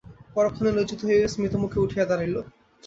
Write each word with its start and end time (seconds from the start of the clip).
পরক্ষণেই 0.35 0.75
লজ্জিত 0.77 1.01
হইয়া 1.07 1.27
স্মিতমুখে 1.27 1.77
উঠিয়া 1.79 2.05
দাঁড়াইল। 2.05 2.35